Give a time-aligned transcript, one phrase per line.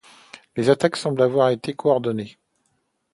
[0.55, 2.39] Les attaques semblent avoir été coordonnées.